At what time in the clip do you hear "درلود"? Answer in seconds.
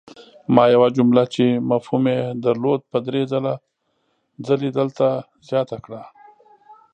2.45-2.81